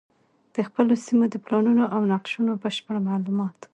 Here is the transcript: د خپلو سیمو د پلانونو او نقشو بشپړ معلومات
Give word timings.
د 0.55 0.57
خپلو 0.67 0.93
سیمو 1.05 1.25
د 1.31 1.35
پلانونو 1.45 1.83
او 1.95 2.01
نقشو 2.11 2.41
بشپړ 2.63 2.95
معلومات 3.07 3.57